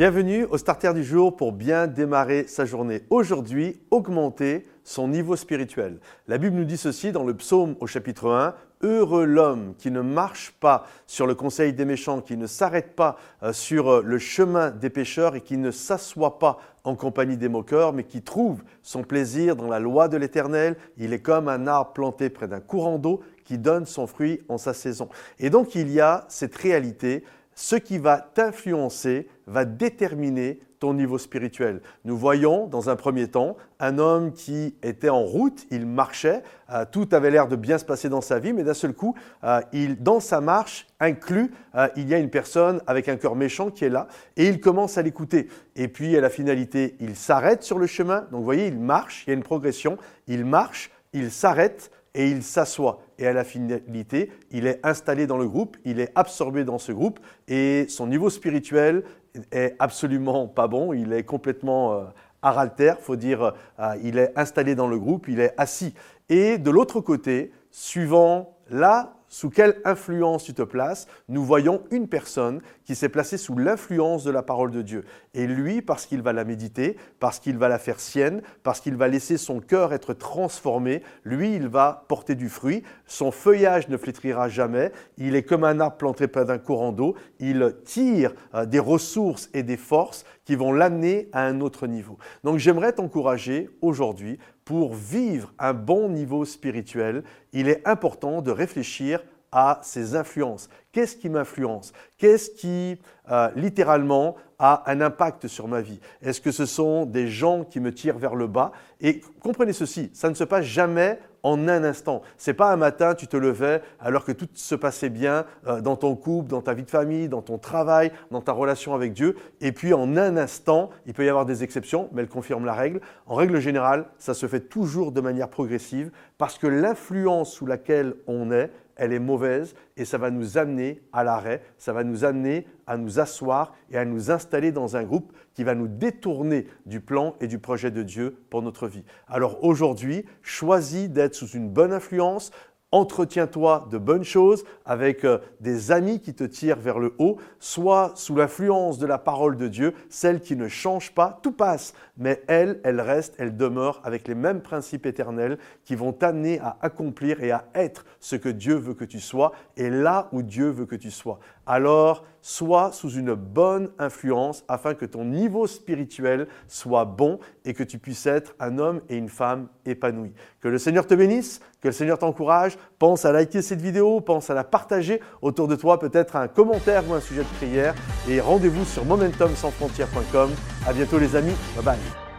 Bienvenue 0.00 0.46
au 0.46 0.56
Starter 0.56 0.94
du 0.94 1.04
jour 1.04 1.36
pour 1.36 1.52
bien 1.52 1.86
démarrer 1.86 2.46
sa 2.46 2.64
journée. 2.64 3.02
Aujourd'hui, 3.10 3.82
augmenter 3.90 4.66
son 4.82 5.08
niveau 5.08 5.36
spirituel. 5.36 5.98
La 6.26 6.38
Bible 6.38 6.56
nous 6.56 6.64
dit 6.64 6.78
ceci 6.78 7.12
dans 7.12 7.22
le 7.22 7.34
psaume 7.34 7.76
au 7.80 7.86
chapitre 7.86 8.30
1. 8.30 8.54
Heureux 8.80 9.26
l'homme 9.26 9.74
qui 9.76 9.90
ne 9.90 10.00
marche 10.00 10.52
pas 10.58 10.86
sur 11.06 11.26
le 11.26 11.34
conseil 11.34 11.74
des 11.74 11.84
méchants, 11.84 12.22
qui 12.22 12.38
ne 12.38 12.46
s'arrête 12.46 12.96
pas 12.96 13.18
euh, 13.42 13.52
sur 13.52 13.90
euh, 13.90 14.02
le 14.02 14.18
chemin 14.18 14.70
des 14.70 14.88
pécheurs 14.88 15.36
et 15.36 15.42
qui 15.42 15.58
ne 15.58 15.70
s'assoit 15.70 16.38
pas 16.38 16.56
en 16.82 16.96
compagnie 16.96 17.36
des 17.36 17.50
moqueurs, 17.50 17.92
mais 17.92 18.04
qui 18.04 18.22
trouve 18.22 18.62
son 18.82 19.02
plaisir 19.02 19.54
dans 19.54 19.68
la 19.68 19.80
loi 19.80 20.08
de 20.08 20.16
l'Éternel. 20.16 20.76
Il 20.96 21.12
est 21.12 21.20
comme 21.20 21.46
un 21.46 21.66
arbre 21.66 21.92
planté 21.92 22.30
près 22.30 22.48
d'un 22.48 22.60
courant 22.60 22.98
d'eau 22.98 23.20
qui 23.44 23.58
donne 23.58 23.84
son 23.84 24.06
fruit 24.06 24.40
en 24.48 24.56
sa 24.56 24.72
saison. 24.72 25.10
Et 25.38 25.50
donc 25.50 25.74
il 25.74 25.90
y 25.90 26.00
a 26.00 26.24
cette 26.28 26.56
réalité 26.56 27.22
ce 27.60 27.76
qui 27.76 27.98
va 27.98 28.16
t'influencer 28.18 29.28
va 29.46 29.66
déterminer 29.66 30.60
ton 30.78 30.94
niveau 30.94 31.18
spirituel. 31.18 31.82
Nous 32.06 32.16
voyons 32.16 32.66
dans 32.66 32.88
un 32.88 32.96
premier 32.96 33.28
temps 33.28 33.58
un 33.80 33.98
homme 33.98 34.32
qui 34.32 34.76
était 34.82 35.10
en 35.10 35.20
route, 35.20 35.66
il 35.70 35.84
marchait, 35.84 36.42
euh, 36.72 36.86
tout 36.90 37.06
avait 37.12 37.30
l'air 37.30 37.48
de 37.48 37.56
bien 37.56 37.76
se 37.76 37.84
passer 37.84 38.08
dans 38.08 38.22
sa 38.22 38.38
vie, 38.38 38.54
mais 38.54 38.64
d'un 38.64 38.72
seul 38.72 38.94
coup, 38.94 39.14
euh, 39.44 39.60
dans 39.98 40.20
sa 40.20 40.40
marche 40.40 40.86
inclus, 41.00 41.50
euh, 41.74 41.86
il 41.96 42.08
y 42.08 42.14
a 42.14 42.18
une 42.18 42.30
personne 42.30 42.80
avec 42.86 43.10
un 43.10 43.16
cœur 43.16 43.36
méchant 43.36 43.70
qui 43.70 43.84
est 43.84 43.90
là, 43.90 44.08
et 44.38 44.48
il 44.48 44.58
commence 44.58 44.96
à 44.96 45.02
l'écouter. 45.02 45.48
Et 45.76 45.88
puis 45.88 46.16
à 46.16 46.22
la 46.22 46.30
finalité, 46.30 46.96
il 46.98 47.14
s'arrête 47.14 47.62
sur 47.62 47.78
le 47.78 47.86
chemin, 47.86 48.22
donc 48.32 48.38
vous 48.38 48.44
voyez, 48.44 48.68
il 48.68 48.78
marche, 48.78 49.24
il 49.26 49.30
y 49.30 49.32
a 49.32 49.36
une 49.36 49.42
progression, 49.42 49.98
il 50.28 50.46
marche, 50.46 50.90
il 51.12 51.30
s'arrête, 51.30 51.90
et 52.14 52.28
il 52.28 52.42
s'assoit. 52.42 53.00
Et 53.18 53.26
à 53.26 53.32
la 53.32 53.44
finalité, 53.44 54.32
il 54.50 54.66
est 54.66 54.84
installé 54.84 55.26
dans 55.26 55.38
le 55.38 55.48
groupe, 55.48 55.76
il 55.84 56.00
est 56.00 56.10
absorbé 56.14 56.64
dans 56.64 56.78
ce 56.78 56.92
groupe 56.92 57.20
et 57.48 57.86
son 57.88 58.06
niveau 58.06 58.30
spirituel 58.30 59.04
est 59.52 59.76
absolument 59.78 60.48
pas 60.48 60.66
bon, 60.66 60.92
il 60.92 61.12
est 61.12 61.22
complètement 61.22 61.94
euh, 61.94 62.04
araltère, 62.42 62.98
faut 63.00 63.16
dire, 63.16 63.54
euh, 63.78 63.94
il 64.02 64.18
est 64.18 64.32
installé 64.36 64.74
dans 64.74 64.88
le 64.88 64.98
groupe, 64.98 65.28
il 65.28 65.40
est 65.40 65.54
assis. 65.56 65.94
Et 66.28 66.58
de 66.58 66.70
l'autre 66.70 67.00
côté, 67.00 67.52
suivant 67.70 68.56
là 68.70 69.19
sous 69.30 69.48
quelle 69.48 69.80
influence 69.84 70.44
tu 70.44 70.52
te 70.52 70.62
places, 70.62 71.06
nous 71.28 71.42
voyons 71.44 71.84
une 71.90 72.08
personne 72.08 72.60
qui 72.84 72.94
s'est 72.94 73.08
placée 73.08 73.38
sous 73.38 73.56
l'influence 73.56 74.24
de 74.24 74.30
la 74.30 74.42
parole 74.42 74.72
de 74.72 74.82
Dieu. 74.82 75.04
Et 75.32 75.46
lui, 75.46 75.80
parce 75.80 76.04
qu'il 76.04 76.20
va 76.20 76.32
la 76.32 76.44
méditer, 76.44 76.96
parce 77.20 77.38
qu'il 77.38 77.56
va 77.56 77.68
la 77.68 77.78
faire 77.78 78.00
sienne, 78.00 78.42
parce 78.64 78.80
qu'il 78.80 78.96
va 78.96 79.06
laisser 79.08 79.38
son 79.38 79.60
cœur 79.60 79.94
être 79.94 80.12
transformé, 80.12 81.02
lui, 81.24 81.54
il 81.54 81.68
va 81.68 82.04
porter 82.08 82.34
du 82.34 82.48
fruit, 82.48 82.82
son 83.06 83.30
feuillage 83.30 83.88
ne 83.88 83.96
flétrira 83.96 84.48
jamais, 84.48 84.90
il 85.16 85.36
est 85.36 85.44
comme 85.44 85.64
un 85.64 85.78
arbre 85.78 85.96
planté 85.96 86.26
près 86.26 86.44
d'un 86.44 86.58
courant 86.58 86.90
d'eau, 86.90 87.14
il 87.38 87.76
tire 87.84 88.34
euh, 88.54 88.66
des 88.66 88.80
ressources 88.80 89.48
et 89.54 89.62
des 89.62 89.76
forces 89.76 90.24
qui 90.44 90.56
vont 90.56 90.72
l'amener 90.72 91.28
à 91.32 91.44
un 91.44 91.60
autre 91.60 91.86
niveau. 91.86 92.18
Donc 92.42 92.58
j'aimerais 92.58 92.92
t'encourager 92.92 93.70
aujourd'hui 93.80 94.40
pour 94.64 94.94
vivre 94.94 95.52
un 95.58 95.72
bon 95.74 96.08
niveau 96.08 96.44
spirituel, 96.44 97.24
il 97.52 97.68
est 97.68 97.86
important 97.86 98.42
de 98.42 98.50
réfléchir 98.50 99.20
à 99.52 99.80
ses 99.82 100.16
influences. 100.16 100.68
Qu'est-ce 100.92 101.16
qui 101.16 101.28
m'influence? 101.28 101.92
Qu'est-ce 102.18 102.50
qui, 102.50 102.98
euh, 103.30 103.48
littéralement, 103.54 104.36
a 104.58 104.82
un 104.90 105.00
impact 105.00 105.46
sur 105.46 105.68
ma 105.68 105.80
vie? 105.80 106.00
Est-ce 106.20 106.40
que 106.40 106.50
ce 106.50 106.66
sont 106.66 107.06
des 107.06 107.28
gens 107.28 107.64
qui 107.64 107.80
me 107.80 107.94
tirent 107.94 108.18
vers 108.18 108.34
le 108.34 108.46
bas? 108.46 108.72
Et 109.00 109.20
comprenez 109.40 109.72
ceci, 109.72 110.10
ça 110.14 110.28
ne 110.28 110.34
se 110.34 110.44
passe 110.44 110.64
jamais 110.64 111.18
en 111.42 111.68
un 111.68 111.84
instant. 111.84 112.22
C'est 112.36 112.54
pas 112.54 112.72
un 112.72 112.76
matin, 112.76 113.14
tu 113.14 113.26
te 113.26 113.36
levais 113.36 113.82
alors 113.98 114.24
que 114.24 114.32
tout 114.32 114.48
se 114.54 114.74
passait 114.74 115.08
bien 115.08 115.44
euh, 115.66 115.80
dans 115.80 115.96
ton 115.96 116.14
couple, 116.16 116.50
dans 116.50 116.60
ta 116.60 116.74
vie 116.74 116.82
de 116.82 116.90
famille, 116.90 117.28
dans 117.28 117.42
ton 117.42 117.58
travail, 117.58 118.12
dans 118.30 118.40
ta 118.42 118.52
relation 118.52 118.94
avec 118.94 119.12
Dieu. 119.12 119.36
Et 119.60 119.72
puis 119.72 119.94
en 119.94 120.16
un 120.16 120.36
instant, 120.36 120.90
il 121.06 121.14
peut 121.14 121.24
y 121.24 121.28
avoir 121.28 121.46
des 121.46 121.62
exceptions, 121.62 122.08
mais 122.12 122.22
elles 122.22 122.28
confirment 122.28 122.66
la 122.66 122.74
règle. 122.74 123.00
En 123.26 123.34
règle 123.34 123.60
générale, 123.60 124.06
ça 124.18 124.34
se 124.34 124.46
fait 124.46 124.60
toujours 124.60 125.12
de 125.12 125.20
manière 125.20 125.48
progressive 125.48 126.10
parce 126.36 126.58
que 126.58 126.66
l'influence 126.66 127.52
sous 127.52 127.66
laquelle 127.66 128.14
on 128.26 128.50
est, 128.50 128.70
elle 129.00 129.14
est 129.14 129.18
mauvaise 129.18 129.74
et 129.96 130.04
ça 130.04 130.18
va 130.18 130.30
nous 130.30 130.58
amener 130.58 131.00
à 131.12 131.24
l'arrêt, 131.24 131.62
ça 131.78 131.94
va 131.94 132.04
nous 132.04 132.24
amener 132.26 132.66
à 132.86 132.98
nous 132.98 133.18
asseoir 133.18 133.74
et 133.90 133.96
à 133.96 134.04
nous 134.04 134.30
installer 134.30 134.72
dans 134.72 134.94
un 134.94 135.04
groupe 135.04 135.32
qui 135.54 135.64
va 135.64 135.74
nous 135.74 135.88
détourner 135.88 136.66
du 136.84 137.00
plan 137.00 137.34
et 137.40 137.46
du 137.46 137.58
projet 137.58 137.90
de 137.90 138.02
Dieu 138.02 138.36
pour 138.50 138.60
notre 138.60 138.88
vie. 138.88 139.02
Alors 139.26 139.64
aujourd'hui, 139.64 140.26
choisis 140.42 141.08
d'être 141.08 141.34
sous 141.34 141.48
une 141.48 141.70
bonne 141.70 141.94
influence, 141.94 142.50
Entretiens-toi 142.92 143.86
de 143.88 143.98
bonnes 143.98 144.24
choses 144.24 144.64
avec 144.84 145.24
euh, 145.24 145.38
des 145.60 145.92
amis 145.92 146.20
qui 146.20 146.34
te 146.34 146.42
tirent 146.42 146.80
vers 146.80 146.98
le 146.98 147.14
haut, 147.18 147.36
soit 147.60 148.12
sous 148.16 148.34
l'influence 148.34 148.98
de 148.98 149.06
la 149.06 149.18
parole 149.18 149.56
de 149.56 149.68
Dieu, 149.68 149.94
celle 150.08 150.40
qui 150.40 150.56
ne 150.56 150.66
change 150.66 151.12
pas, 151.12 151.38
tout 151.40 151.52
passe, 151.52 151.94
mais 152.16 152.42
elle, 152.48 152.80
elle 152.82 153.00
reste, 153.00 153.34
elle 153.38 153.56
demeure 153.56 154.00
avec 154.02 154.26
les 154.26 154.34
mêmes 154.34 154.60
principes 154.60 155.06
éternels 155.06 155.58
qui 155.84 155.94
vont 155.94 156.12
t'amener 156.12 156.58
à 156.58 156.78
accomplir 156.80 157.42
et 157.44 157.52
à 157.52 157.64
être 157.76 158.04
ce 158.18 158.34
que 158.34 158.48
Dieu 158.48 158.74
veut 158.74 158.94
que 158.94 159.04
tu 159.04 159.20
sois 159.20 159.52
et 159.76 159.88
là 159.88 160.28
où 160.32 160.42
Dieu 160.42 160.68
veut 160.68 160.86
que 160.86 160.96
tu 160.96 161.12
sois. 161.12 161.38
Alors, 161.72 162.24
sois 162.42 162.90
sous 162.90 163.10
une 163.10 163.34
bonne 163.34 163.90
influence 164.00 164.64
afin 164.66 164.94
que 164.94 165.04
ton 165.04 165.24
niveau 165.24 165.68
spirituel 165.68 166.48
soit 166.66 167.04
bon 167.04 167.38
et 167.64 167.74
que 167.74 167.84
tu 167.84 167.98
puisses 167.98 168.26
être 168.26 168.56
un 168.58 168.80
homme 168.80 169.02
et 169.08 169.14
une 169.14 169.28
femme 169.28 169.68
épanouis. 169.86 170.32
Que 170.60 170.66
le 170.66 170.78
Seigneur 170.78 171.06
te 171.06 171.14
bénisse, 171.14 171.60
que 171.80 171.86
le 171.86 171.92
Seigneur 171.92 172.18
t'encourage. 172.18 172.76
Pense 172.98 173.24
à 173.24 173.30
liker 173.30 173.62
cette 173.62 173.80
vidéo, 173.80 174.20
pense 174.20 174.50
à 174.50 174.54
la 174.54 174.64
partager 174.64 175.20
autour 175.42 175.68
de 175.68 175.76
toi, 175.76 176.00
peut-être 176.00 176.34
un 176.34 176.48
commentaire 176.48 177.08
ou 177.08 177.14
un 177.14 177.20
sujet 177.20 177.42
de 177.42 177.56
prière. 177.58 177.94
Et 178.28 178.40
rendez-vous 178.40 178.84
sur 178.84 179.04
momentumsansfrontières.com. 179.04 180.50
À 180.88 180.92
bientôt 180.92 181.20
les 181.20 181.36
amis. 181.36 181.54
Bye 181.76 181.84
bye. 181.84 182.29